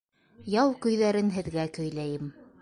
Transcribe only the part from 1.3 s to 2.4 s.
һеҙгә көйләйем;